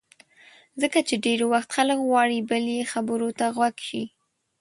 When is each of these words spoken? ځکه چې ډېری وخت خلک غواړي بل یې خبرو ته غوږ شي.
ځکه 0.81 0.99
چې 1.07 1.15
ډېری 1.23 1.45
وخت 1.53 1.69
خلک 1.77 1.97
غواړي 2.07 2.39
بل 2.49 2.63
یې 2.75 2.83
خبرو 2.93 3.29
ته 3.39 3.45
غوږ 3.55 3.75
شي. 3.87 4.03